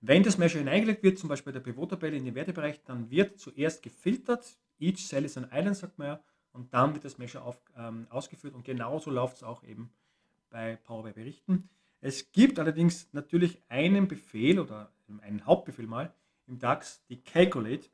wenn 0.00 0.22
das 0.22 0.38
Mesher 0.38 0.60
hineingelegt 0.60 1.02
wird, 1.02 1.18
zum 1.18 1.28
Beispiel 1.28 1.52
der 1.52 1.60
Pivot-Tabelle 1.60 2.16
in 2.16 2.24
den 2.24 2.34
Wertebereich, 2.34 2.84
dann 2.84 3.10
wird 3.10 3.40
zuerst 3.40 3.82
gefiltert. 3.82 4.56
Each 4.78 5.08
cell 5.08 5.24
is 5.24 5.36
an 5.36 5.48
island, 5.52 5.76
sagt 5.76 5.98
man 5.98 6.06
ja. 6.06 6.20
Und 6.52 6.72
dann 6.72 6.94
wird 6.94 7.04
das 7.04 7.18
Mesher 7.18 7.44
auf, 7.44 7.60
ähm, 7.76 8.06
ausgeführt. 8.10 8.54
Und 8.54 8.64
genauso 8.64 9.10
läuft 9.10 9.36
es 9.36 9.42
auch 9.42 9.64
eben 9.64 9.90
bei 10.50 10.76
Power 10.76 11.02
BI 11.02 11.12
Berichten. 11.12 11.68
Es 12.00 12.30
gibt 12.30 12.60
allerdings 12.60 13.12
natürlich 13.12 13.60
einen 13.68 14.06
Befehl 14.06 14.60
oder 14.60 14.92
einen 15.20 15.44
Hauptbefehl 15.44 15.86
mal, 15.86 16.14
im 16.48 16.58
DAX, 16.58 17.02
die 17.08 17.22
Calculate. 17.22 17.88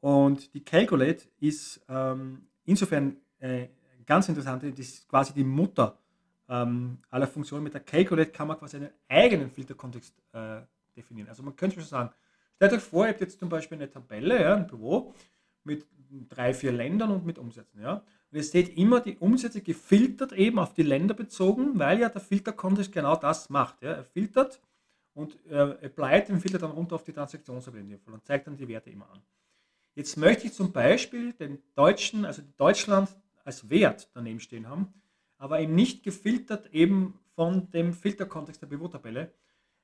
Und 0.00 0.54
die 0.54 0.64
Calculate 0.64 1.24
ist 1.40 1.80
ähm, 1.88 2.46
insofern 2.64 3.16
äh, 3.38 3.68
ganz 4.06 4.28
interessant, 4.28 4.62
das 4.62 4.78
ist 4.78 5.08
quasi 5.08 5.32
die 5.34 5.44
Mutter 5.44 5.98
ähm, 6.48 6.98
aller 7.10 7.26
Funktionen. 7.26 7.64
Mit 7.64 7.74
der 7.74 7.82
Calculate 7.82 8.30
kann 8.30 8.48
man 8.48 8.58
quasi 8.58 8.78
einen 8.78 8.90
eigenen 9.08 9.50
Filterkontext 9.50 10.14
äh, 10.32 10.60
definieren. 10.96 11.28
Also 11.28 11.42
man 11.42 11.54
könnte 11.54 11.76
schon 11.76 11.84
sagen, 11.84 12.10
stellt 12.56 12.72
euch 12.72 12.82
vor, 12.82 13.04
ihr 13.04 13.12
habt 13.12 13.20
jetzt 13.20 13.38
zum 13.38 13.48
Beispiel 13.48 13.78
eine 13.78 13.90
Tabelle, 13.90 14.42
ja, 14.42 14.54
ein 14.56 14.66
Büro 14.66 15.14
mit 15.64 15.86
drei, 16.28 16.54
vier 16.54 16.72
Ländern 16.72 17.10
und 17.10 17.26
mit 17.26 17.38
Umsätzen. 17.38 17.80
Ja. 17.80 17.94
Und 18.30 18.36
ihr 18.36 18.42
seht 18.42 18.76
immer 18.76 19.00
die 19.00 19.16
Umsätze 19.18 19.60
gefiltert 19.60 20.32
eben 20.32 20.58
auf 20.58 20.74
die 20.74 20.82
Länder 20.82 21.14
bezogen, 21.14 21.78
weil 21.78 22.00
ja 22.00 22.08
der 22.08 22.20
Filterkontext 22.20 22.92
genau 22.92 23.16
das 23.16 23.50
macht. 23.50 23.82
Ja. 23.82 23.92
Er 23.92 24.04
filtert 24.04 24.60
und 25.20 25.38
äh, 25.50 25.86
applied 25.86 26.28
den 26.28 26.40
Filter 26.40 26.58
dann 26.58 26.70
runter 26.70 26.94
auf 26.94 27.04
die 27.04 27.12
Transaktionstabelle 27.12 28.00
und 28.06 28.24
zeigt 28.24 28.46
dann 28.46 28.56
die 28.56 28.66
Werte 28.66 28.90
immer 28.90 29.10
an. 29.10 29.20
Jetzt 29.94 30.16
möchte 30.16 30.46
ich 30.46 30.54
zum 30.54 30.72
Beispiel 30.72 31.34
den 31.34 31.58
Deutschen, 31.74 32.24
also 32.24 32.42
Deutschland 32.56 33.10
als 33.44 33.68
Wert 33.68 34.08
daneben 34.14 34.40
stehen 34.40 34.66
haben, 34.66 34.94
aber 35.36 35.60
eben 35.60 35.74
nicht 35.74 36.02
gefiltert 36.02 36.72
eben 36.72 37.18
von 37.34 37.70
dem 37.70 37.92
Filterkontext 37.92 38.62
der 38.62 38.68
Pivot-Tabelle. 38.68 39.32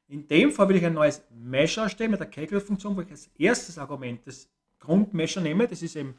In 0.09 0.27
dem 0.27 0.53
Fall 0.53 0.69
will 0.69 0.77
ich 0.77 0.87
ein 0.87 0.95
neues 0.95 1.23
Measure 1.31 1.85
erstellen 1.85 2.13
mit 2.13 2.21
der 2.21 2.31
Calculate-Funktion, 2.31 2.97
wo 2.97 3.03
ich 3.03 3.11
als 3.11 3.27
erstes 3.39 3.77
Argument 3.77 4.27
das 4.27 4.49
Grundmeasure 4.79 5.43
nehme. 5.43 5.67
Das 5.67 5.83
ist 5.83 5.97
eben 5.97 6.15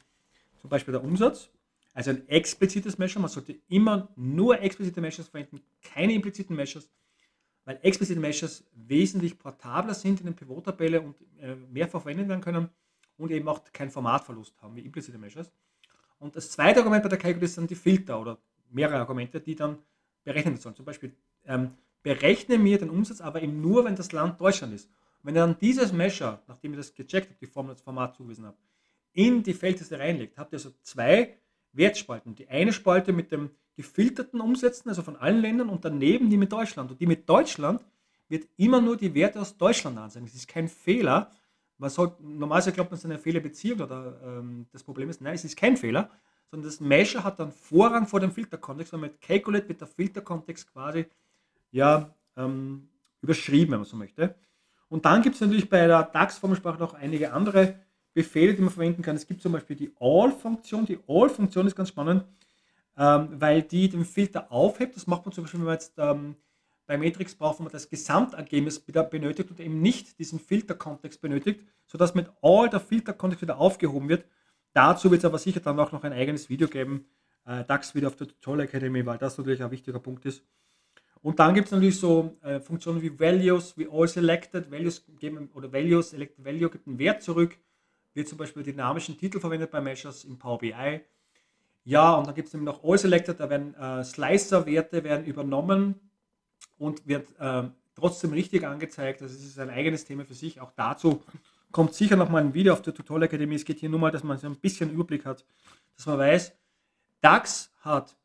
zum 0.59 0.69
Beispiel 0.69 0.91
der 0.91 1.03
Umsatz. 1.03 1.49
Also 1.93 2.11
ein 2.11 2.27
explizites 2.27 2.97
Measure. 2.97 3.21
Man 3.21 3.31
sollte 3.31 3.55
immer 3.69 4.09
nur 4.15 4.61
explizite 4.61 5.01
Measures 5.01 5.29
verwenden, 5.29 5.61
keine 5.81 6.13
impliziten 6.13 6.55
Measures 6.55 6.89
weil 7.67 7.79
explizite 7.81 8.17
Meshes 8.17 8.63
wesentlich 8.73 9.37
portabler 9.37 9.93
sind 9.93 10.21
in 10.21 10.27
der 10.27 10.33
Pivot-Tabelle 10.33 11.01
und 11.01 11.17
äh, 11.41 11.53
mehrfach 11.69 12.01
verwendet 12.01 12.29
werden 12.29 12.39
können 12.39 12.69
und 13.17 13.29
eben 13.29 13.45
auch 13.49 13.61
keinen 13.73 13.91
Formatverlust 13.91 14.55
haben 14.61 14.77
wie 14.77 14.85
implizite 14.85 15.17
Meshes. 15.17 15.51
Und 16.17 16.37
das 16.37 16.49
zweite 16.49 16.79
Argument 16.79 17.03
bei 17.03 17.09
der 17.09 17.17
Calculus 17.17 17.55
sind 17.55 17.69
die 17.69 17.75
Filter 17.75 18.21
oder 18.21 18.37
mehrere 18.69 18.99
Argumente, 18.99 19.41
die 19.41 19.53
dann 19.53 19.79
berechnet 20.23 20.61
sollen. 20.61 20.77
Zum 20.77 20.85
Beispiel 20.85 21.13
ähm, 21.43 21.71
berechne 22.03 22.57
mir 22.57 22.77
den 22.77 22.89
Umsatz, 22.89 23.19
aber 23.19 23.41
eben 23.41 23.59
nur, 23.59 23.83
wenn 23.83 23.97
das 23.97 24.13
Land 24.13 24.39
Deutschland 24.39 24.73
ist. 24.73 24.89
Wenn 25.21 25.35
ihr 25.35 25.41
dann 25.41 25.59
dieses 25.59 25.91
Measure, 25.91 26.39
nachdem 26.47 26.71
ihr 26.71 26.77
das 26.77 26.95
gecheckt 26.95 27.31
habt, 27.31 27.41
die 27.41 27.47
Formel 27.47 27.73
das 27.73 27.81
Format 27.81 28.15
zugewiesen 28.15 28.45
habt, 28.45 28.61
in 29.11 29.43
die 29.43 29.53
Feldliste 29.53 29.99
reinlegt, 29.99 30.37
habt 30.37 30.53
ihr 30.53 30.57
also 30.59 30.71
zwei 30.83 31.35
Wertspalten. 31.77 32.35
Die 32.35 32.49
eine 32.49 32.73
Spalte 32.73 33.13
mit 33.13 33.31
dem 33.31 33.51
gefilterten 33.75 34.41
Umsätzen, 34.41 34.89
also 34.89 35.03
von 35.03 35.15
allen 35.15 35.41
Ländern, 35.41 35.69
und 35.69 35.85
daneben 35.85 36.29
die 36.29 36.37
mit 36.37 36.51
Deutschland. 36.51 36.91
Und 36.91 36.99
die 36.99 37.05
mit 37.05 37.29
Deutschland 37.29 37.85
wird 38.27 38.47
immer 38.57 38.81
nur 38.81 38.97
die 38.97 39.13
Werte 39.13 39.39
aus 39.39 39.57
Deutschland 39.57 39.97
anzeigen. 39.97 40.25
Das 40.25 40.35
ist 40.35 40.47
kein 40.47 40.67
Fehler. 40.67 41.31
Man 41.77 41.89
soll, 41.89 42.15
normalerweise 42.19 42.73
glaubt 42.73 42.89
man, 42.89 42.95
es 42.95 43.01
ist 43.01 43.09
eine 43.09 43.19
Fehlerbeziehung 43.19 43.79
oder 43.81 44.19
ähm, 44.23 44.67
das 44.71 44.83
Problem 44.83 45.09
ist, 45.09 45.21
nein, 45.21 45.35
es 45.35 45.45
ist 45.45 45.55
kein 45.55 45.77
Fehler, 45.77 46.09
sondern 46.49 46.67
das 46.67 46.79
Measure 46.79 47.23
hat 47.23 47.39
dann 47.39 47.51
Vorrang 47.51 48.07
vor 48.07 48.19
dem 48.19 48.31
Filterkontext, 48.31 48.93
weil 48.93 48.99
mit 48.99 49.21
Calculate 49.21 49.69
wird 49.69 49.81
der 49.81 49.87
Filterkontext 49.87 50.73
quasi 50.73 51.05
ja, 51.71 52.15
ähm, 52.35 52.89
überschrieben, 53.21 53.73
wenn 53.73 53.79
man 53.79 53.85
so 53.85 53.95
möchte. 53.95 54.35
Und 54.89 55.05
dann 55.05 55.21
gibt 55.21 55.35
es 55.35 55.41
natürlich 55.41 55.69
bei 55.69 55.85
der 55.85 56.03
DAX-Formelsprache 56.03 56.79
noch 56.79 56.93
einige 56.93 57.33
andere 57.33 57.79
Befehle, 58.17 58.55
die 58.55 58.61
man 58.63 58.71
verwenden 58.71 59.03
kann. 59.03 59.15
Es 59.15 59.27
gibt 59.27 59.43
zum 59.43 59.51
Beispiel 59.51 59.75
die 59.75 59.91
All-Funktion. 59.99 60.87
Die 60.87 60.97
All-Funktion 61.07 61.67
ist 61.67 61.75
ganz 61.75 61.89
spannend, 61.89 62.25
ähm, 62.97 63.29
weil 63.39 63.61
die 63.61 63.89
den 63.89 64.05
Filter 64.05 64.51
aufhebt. 64.51 64.95
Das 64.95 65.05
macht 65.05 65.23
man 65.23 65.33
zum 65.33 65.43
Beispiel, 65.43 65.59
wenn 65.59 65.67
man 65.67 65.75
jetzt 65.75 65.93
ähm, 65.99 66.35
bei 66.87 66.97
Matrix 66.97 67.35
braucht, 67.35 67.59
wo 67.59 67.63
man 67.63 67.71
das 67.71 67.87
Gesamtergebnis 67.91 68.79
benötigt 68.79 69.51
und 69.51 69.59
eben 69.59 69.83
nicht 69.83 70.17
diesen 70.17 70.39
Filterkontext 70.39 71.21
benötigt, 71.21 71.63
sodass 71.85 72.15
mit 72.15 72.27
All 72.41 72.67
der 72.69 72.79
Filterkontext 72.79 73.43
wieder 73.43 73.59
aufgehoben 73.59 74.09
wird. 74.09 74.25
Dazu 74.73 75.11
wird 75.11 75.19
es 75.19 75.25
aber 75.25 75.37
sicher 75.37 75.59
dann 75.59 75.79
auch 75.79 75.91
noch 75.91 76.03
ein 76.03 76.13
eigenes 76.13 76.49
Video 76.49 76.67
geben, 76.67 77.05
äh, 77.45 77.63
DAX 77.65 77.93
wieder 77.93 78.07
auf 78.07 78.15
der 78.15 78.29
Tutorial 78.29 78.65
Academy, 78.65 79.05
weil 79.05 79.19
das 79.19 79.37
natürlich 79.37 79.61
ein 79.61 79.69
wichtiger 79.69 79.99
Punkt 79.99 80.25
ist. 80.25 80.41
Und 81.21 81.37
dann 81.37 81.53
gibt 81.53 81.67
es 81.67 81.71
natürlich 81.71 81.99
so 81.99 82.35
äh, 82.41 82.59
Funktionen 82.59 83.03
wie 83.03 83.19
Values, 83.19 83.77
wie 83.77 83.87
All 83.87 84.07
Selected, 84.07 84.71
Values 84.71 85.05
geben 85.19 85.51
oder 85.53 85.71
Values, 85.71 86.09
Selected 86.09 86.43
Value 86.43 86.71
gibt 86.71 86.87
einen 86.87 86.97
Wert 86.97 87.21
zurück, 87.21 87.59
wird 88.17 88.27
zum 88.27 88.37
Beispiel 88.37 88.63
dynamischen 88.63 89.17
Titel 89.17 89.39
verwendet 89.39 89.71
bei 89.71 89.79
Measures 89.79 90.25
im 90.25 90.37
Power 90.37 90.57
BI. 90.57 91.01
Ja, 91.85 92.15
und 92.15 92.27
dann 92.27 92.35
gibt 92.35 92.47
es 92.47 92.53
nämlich 92.53 92.65
noch 92.73 92.83
All 92.83 92.97
Selected, 92.97 93.39
da 93.39 93.49
werden 93.49 93.73
äh, 93.75 94.03
Slicer-Werte 94.03 95.03
werden 95.03 95.25
übernommen 95.25 95.95
und 96.77 97.07
wird 97.07 97.29
äh, 97.39 97.63
trotzdem 97.95 98.33
richtig 98.33 98.65
angezeigt. 98.65 99.21
Das 99.21 99.31
ist 99.31 99.57
ein 99.59 99.69
eigenes 99.69 100.03
Thema 100.03 100.25
für 100.25 100.33
sich. 100.33 100.59
Auch 100.59 100.71
dazu 100.75 101.23
kommt 101.71 101.93
sicher 101.93 102.15
noch 102.15 102.29
mal 102.29 102.43
ein 102.43 102.53
Video 102.53 102.73
auf 102.73 102.81
der 102.81 102.93
Tutorial 102.93 103.27
Akademie. 103.27 103.55
Es 103.55 103.63
geht 103.63 103.79
hier 103.79 103.89
nur 103.89 103.99
mal, 103.99 104.11
dass 104.11 104.23
man 104.23 104.37
so 104.37 104.47
ein 104.47 104.55
bisschen 104.55 104.91
Überblick 104.91 105.23
hat, 105.23 105.45
dass 105.95 106.07
man 106.07 106.17
weiß, 106.17 106.51
DAX 107.21 107.71
hat 107.81 108.17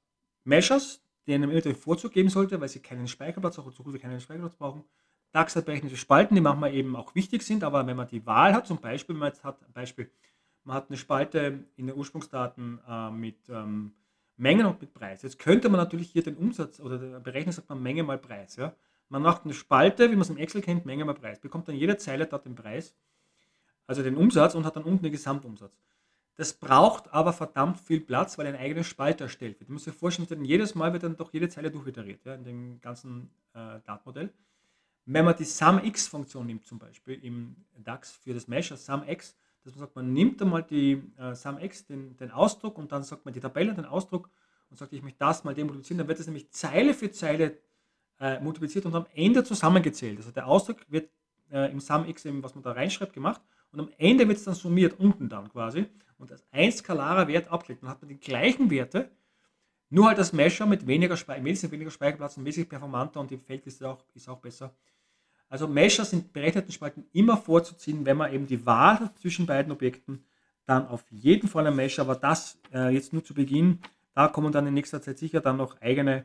Measures, 0.44 1.02
denen 1.26 1.42
man 1.42 1.50
eventuell 1.50 1.74
Vorzug 1.74 2.12
geben 2.12 2.30
sollte, 2.30 2.60
weil 2.60 2.68
sie 2.68 2.80
keinen 2.80 3.06
Speicherplatz, 3.06 3.58
auch 3.58 3.70
keinen 4.00 4.20
Speicherplatz 4.20 4.56
brauchen. 4.56 4.84
Berechnete 5.32 5.96
Spalten, 5.96 6.34
die 6.34 6.40
manchmal 6.40 6.74
eben 6.74 6.94
auch 6.94 7.14
wichtig 7.14 7.42
sind, 7.42 7.64
aber 7.64 7.86
wenn 7.86 7.96
man 7.96 8.06
die 8.06 8.26
Wahl 8.26 8.54
hat, 8.54 8.66
zum 8.66 8.78
Beispiel, 8.78 9.14
wenn 9.14 9.20
man 9.20 9.28
jetzt 9.28 9.44
hat, 9.44 9.72
Beispiel, 9.72 10.10
man 10.64 10.76
hat 10.76 10.90
eine 10.90 10.98
Spalte 10.98 11.64
in 11.76 11.86
den 11.86 11.96
Ursprungsdaten 11.96 12.80
äh, 12.86 13.10
mit 13.10 13.48
ähm, 13.48 13.94
Mengen 14.36 14.66
und 14.66 14.80
mit 14.80 14.92
Preis. 14.92 15.22
Jetzt 15.22 15.38
könnte 15.38 15.68
man 15.68 15.78
natürlich 15.78 16.10
hier 16.10 16.22
den 16.22 16.36
Umsatz 16.36 16.80
oder 16.80 16.98
berechnen, 17.20 17.52
sagt 17.52 17.68
man 17.68 17.82
Menge 17.82 18.02
mal 18.02 18.18
Preis. 18.18 18.56
Ja? 18.56 18.74
Man 19.08 19.22
macht 19.22 19.44
eine 19.44 19.54
Spalte, 19.54 20.10
wie 20.10 20.14
man 20.14 20.22
es 20.22 20.30
im 20.30 20.36
Excel 20.36 20.62
kennt, 20.62 20.86
Menge 20.86 21.04
mal 21.04 21.14
Preis, 21.14 21.40
bekommt 21.40 21.68
dann 21.68 21.76
jede 21.76 21.96
Zeile 21.96 22.26
dort 22.26 22.44
den 22.44 22.54
Preis, 22.54 22.94
also 23.86 24.02
den 24.02 24.16
Umsatz 24.16 24.54
und 24.54 24.64
hat 24.64 24.76
dann 24.76 24.84
unten 24.84 25.02
den 25.02 25.12
Gesamtumsatz. 25.12 25.78
Das 26.36 26.54
braucht 26.54 27.12
aber 27.12 27.32
verdammt 27.32 27.78
viel 27.78 28.00
Platz, 28.00 28.38
weil 28.38 28.46
eine 28.46 28.58
eigene 28.58 28.84
Spalte 28.84 29.24
erstellt 29.24 29.60
wird. 29.60 29.68
Du 29.68 29.74
musst 29.74 29.86
dir 29.86 29.92
vorstellen, 29.92 30.44
jedes 30.44 30.74
Mal 30.74 30.92
wird 30.92 31.02
dann 31.02 31.16
doch 31.16 31.32
jede 31.32 31.48
Zeile 31.48 31.70
durchiteriert 31.70 32.24
ja, 32.24 32.34
in 32.34 32.44
dem 32.44 32.80
ganzen 32.80 33.30
äh, 33.52 33.80
Datenmodell. 33.84 34.32
Wenn 35.04 35.24
man 35.24 35.36
die 35.36 35.44
SumX-Funktion 35.44 36.46
nimmt, 36.46 36.66
zum 36.66 36.78
Beispiel 36.78 37.14
im 37.24 37.56
DAX 37.78 38.12
für 38.12 38.34
das 38.34 38.46
Measure 38.46 38.78
SumX, 38.78 39.36
dass 39.64 39.74
man 39.74 39.80
sagt, 39.80 39.96
man 39.96 40.12
nimmt 40.12 40.40
einmal 40.42 40.62
die 40.62 41.02
äh, 41.18 41.34
SumX, 41.34 41.86
den, 41.86 42.16
den 42.16 42.30
Ausdruck, 42.30 42.78
und 42.78 42.92
dann 42.92 43.02
sagt 43.02 43.24
man 43.24 43.34
die 43.34 43.40
Tabelle, 43.40 43.74
den 43.74 43.84
Ausdruck, 43.84 44.30
und 44.70 44.76
sagt, 44.76 44.92
ich 44.92 45.02
möchte 45.02 45.18
das 45.18 45.44
mal 45.44 45.54
demultiplizieren, 45.54 45.98
dann 45.98 46.08
wird 46.08 46.18
das 46.18 46.26
nämlich 46.26 46.50
Zeile 46.50 46.94
für 46.94 47.10
Zeile 47.10 47.58
äh, 48.20 48.40
multipliziert 48.40 48.86
und 48.86 48.94
am 48.94 49.06
Ende 49.14 49.44
zusammengezählt. 49.44 50.18
Also 50.18 50.30
der 50.30 50.46
Ausdruck 50.46 50.78
wird 50.88 51.10
äh, 51.50 51.70
im 51.70 51.80
SumX, 51.80 52.24
eben, 52.24 52.42
was 52.42 52.54
man 52.54 52.62
da 52.62 52.72
reinschreibt, 52.72 53.12
gemacht 53.12 53.42
und 53.72 53.80
am 53.80 53.90
Ende 53.98 54.26
wird 54.28 54.38
es 54.38 54.44
dann 54.44 54.54
summiert, 54.54 54.98
unten 54.98 55.28
dann 55.28 55.48
quasi 55.50 55.86
und 56.18 56.30
als 56.30 56.44
ein 56.52 56.72
skalarer 56.72 57.28
Wert 57.28 57.48
abgelegt. 57.48 57.82
Dann 57.82 57.90
hat 57.90 58.00
man 58.00 58.08
die 58.08 58.20
gleichen 58.20 58.70
Werte, 58.70 59.10
nur 59.90 60.06
halt 60.06 60.18
das 60.18 60.32
Mesher 60.32 60.66
mit 60.66 60.86
wesentlich 60.86 61.70
weniger 61.70 61.90
Speicherplatz 61.90 62.36
und 62.36 62.44
wesentlich 62.44 62.68
performanter 62.68 63.20
und 63.20 63.30
die 63.30 63.36
Feld 63.36 63.66
ist 63.66 63.82
auch, 63.84 64.02
ist 64.14 64.28
auch 64.28 64.38
besser. 64.38 64.74
Also 65.52 65.68
Mesher 65.68 66.06
sind 66.06 66.32
berechneten 66.32 66.72
Spalten 66.72 67.04
immer 67.12 67.36
vorzuziehen, 67.36 68.06
wenn 68.06 68.16
man 68.16 68.32
eben 68.32 68.46
die 68.46 68.64
Wahl 68.64 69.10
zwischen 69.20 69.44
beiden 69.44 69.70
Objekten, 69.70 70.24
dann 70.64 70.88
auf 70.88 71.04
jeden 71.10 71.46
Fall 71.46 71.66
ein 71.66 71.76
Mesher, 71.76 72.04
aber 72.04 72.14
das 72.14 72.58
äh, 72.72 72.88
jetzt 72.88 73.12
nur 73.12 73.22
zu 73.22 73.34
Beginn, 73.34 73.80
da 74.14 74.28
kommen 74.28 74.50
dann 74.50 74.66
in 74.66 74.72
nächster 74.72 75.02
Zeit 75.02 75.18
sicher 75.18 75.42
dann 75.42 75.58
noch 75.58 75.78
eigene, 75.82 76.24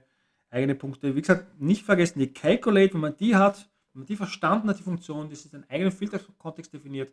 eigene 0.49 0.75
Punkte. 0.75 1.13
Wie 1.13 1.19
gesagt, 1.19 1.59
nicht 1.59 1.83
vergessen, 1.83 2.19
die 2.19 2.31
Calculate, 2.31 2.93
wenn 2.93 3.01
man 3.01 3.17
die 3.17 3.35
hat, 3.35 3.69
wenn 3.91 4.03
man 4.03 4.05
die 4.05 4.15
verstanden 4.15 4.69
hat, 4.69 4.79
die 4.79 4.83
Funktion, 4.83 5.29
das 5.29 5.43
ist 5.43 5.53
ein 5.53 5.69
eigener 5.69 5.91
Filterkontext 5.91 6.73
definiert, 6.73 7.11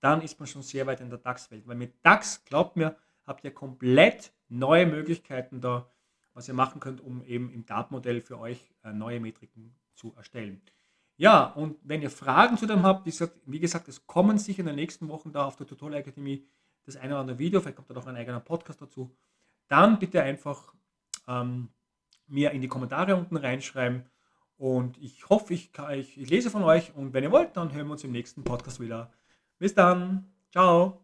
dann 0.00 0.22
ist 0.22 0.40
man 0.40 0.48
schon 0.48 0.62
sehr 0.62 0.88
weit 0.88 1.02
in 1.02 1.08
der 1.08 1.20
DAX-Welt. 1.20 1.68
Weil 1.68 1.76
mit 1.76 2.04
DAX, 2.04 2.44
glaubt 2.46 2.74
mir, 2.74 2.96
habt 3.28 3.44
ihr 3.44 3.54
komplett 3.54 4.32
neue 4.48 4.86
Möglichkeiten 4.86 5.60
da, 5.60 5.88
was 6.32 6.48
ihr 6.48 6.54
machen 6.54 6.80
könnt, 6.80 7.00
um 7.00 7.22
eben 7.22 7.48
im 7.52 7.64
Datenmodell 7.64 8.22
für 8.22 8.40
euch 8.40 8.74
äh, 8.82 8.92
neue 8.92 9.20
Metriken 9.20 9.76
zu 9.94 10.12
erstellen. 10.16 10.60
Ja, 11.16 11.44
und 11.44 11.76
wenn 11.82 12.02
ihr 12.02 12.10
Fragen 12.10 12.56
zu 12.56 12.66
dem 12.66 12.82
habt, 12.82 13.06
wie 13.06 13.60
gesagt, 13.60 13.88
es 13.88 14.06
kommen 14.06 14.38
sicher 14.38 14.60
in 14.60 14.66
den 14.66 14.76
nächsten 14.76 15.08
Wochen 15.08 15.32
da 15.32 15.44
auf 15.44 15.56
der 15.56 15.66
Tutorial 15.66 16.00
Akademie 16.00 16.46
das 16.84 16.96
eine 16.96 17.14
oder 17.14 17.20
andere 17.20 17.38
Video, 17.38 17.60
vielleicht 17.60 17.76
kommt 17.76 17.90
da 17.90 17.94
noch 17.94 18.06
ein 18.06 18.16
eigener 18.16 18.40
Podcast 18.40 18.82
dazu, 18.82 19.16
dann 19.68 19.98
bitte 19.98 20.22
einfach 20.22 20.74
ähm, 21.26 21.68
mir 22.26 22.50
in 22.50 22.60
die 22.60 22.68
Kommentare 22.68 23.16
unten 23.16 23.36
reinschreiben 23.36 24.04
und 24.56 24.98
ich 24.98 25.28
hoffe, 25.28 25.54
ich, 25.54 25.72
kann, 25.72 25.98
ich, 25.98 26.18
ich 26.20 26.30
lese 26.30 26.50
von 26.50 26.62
euch 26.62 26.94
und 26.94 27.12
wenn 27.12 27.24
ihr 27.24 27.32
wollt, 27.32 27.56
dann 27.56 27.72
hören 27.72 27.86
wir 27.86 27.92
uns 27.92 28.04
im 28.04 28.12
nächsten 28.12 28.44
Podcast 28.44 28.80
wieder. 28.80 29.12
Bis 29.58 29.74
dann. 29.74 30.32
Ciao. 30.50 31.03